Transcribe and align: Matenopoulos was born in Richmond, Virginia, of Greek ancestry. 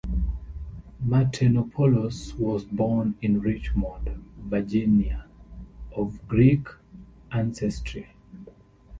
Matenopoulos 1.05 2.33
was 2.33 2.63
born 2.65 3.13
in 3.21 3.39
Richmond, 3.39 4.09
Virginia, 4.39 5.27
of 5.95 6.27
Greek 6.27 6.65
ancestry. 7.31 8.07